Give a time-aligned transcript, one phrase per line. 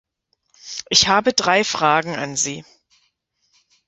[0.89, 2.65] Ich habe drei Fragen an Sie.